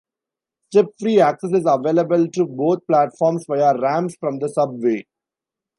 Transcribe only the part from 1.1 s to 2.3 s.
access is available